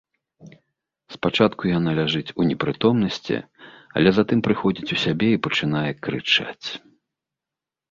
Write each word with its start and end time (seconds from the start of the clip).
Спачатку 1.15 1.63
яна 1.77 1.91
ляжыць 1.99 2.33
у 2.39 2.47
непрытомнасці, 2.53 3.37
але 4.01 4.09
затым 4.17 4.39
прыходзіць 4.49 4.91
у 4.99 5.01
сябе 5.05 5.29
і 5.37 5.39
пачынае 5.47 5.87
крычаць. 6.09 6.67